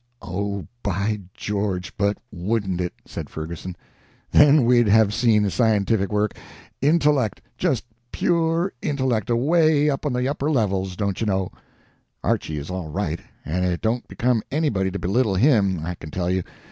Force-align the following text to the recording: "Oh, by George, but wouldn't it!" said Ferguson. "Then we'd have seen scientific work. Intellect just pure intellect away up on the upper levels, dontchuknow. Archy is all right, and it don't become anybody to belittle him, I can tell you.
"Oh, 0.23 0.65
by 0.81 1.19
George, 1.35 1.95
but 1.95 2.17
wouldn't 2.31 2.81
it!" 2.81 2.91
said 3.05 3.29
Ferguson. 3.29 3.75
"Then 4.31 4.65
we'd 4.65 4.87
have 4.87 5.13
seen 5.13 5.47
scientific 5.51 6.11
work. 6.11 6.35
Intellect 6.81 7.39
just 7.55 7.85
pure 8.11 8.73
intellect 8.81 9.29
away 9.29 9.91
up 9.91 10.03
on 10.07 10.13
the 10.13 10.27
upper 10.27 10.49
levels, 10.49 10.95
dontchuknow. 10.95 11.51
Archy 12.23 12.57
is 12.57 12.71
all 12.71 12.87
right, 12.87 13.19
and 13.45 13.63
it 13.63 13.79
don't 13.81 14.07
become 14.07 14.41
anybody 14.49 14.89
to 14.89 14.97
belittle 14.97 15.35
him, 15.35 15.85
I 15.85 15.93
can 15.93 16.09
tell 16.09 16.31
you. 16.31 16.41